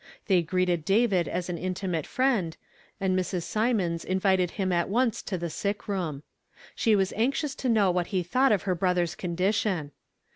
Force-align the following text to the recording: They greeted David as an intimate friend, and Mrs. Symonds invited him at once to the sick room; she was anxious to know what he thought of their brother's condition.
They 0.25 0.41
greeted 0.41 0.83
David 0.83 1.27
as 1.27 1.47
an 1.47 1.59
intimate 1.59 2.07
friend, 2.07 2.57
and 2.99 3.15
Mrs. 3.15 3.43
Symonds 3.43 4.03
invited 4.03 4.49
him 4.57 4.71
at 4.71 4.89
once 4.89 5.21
to 5.21 5.37
the 5.37 5.51
sick 5.51 5.87
room; 5.87 6.23
she 6.73 6.95
was 6.95 7.13
anxious 7.15 7.53
to 7.57 7.69
know 7.69 7.91
what 7.91 8.07
he 8.07 8.23
thought 8.23 8.51
of 8.51 8.63
their 8.63 8.73
brother's 8.73 9.13
condition. 9.13 9.91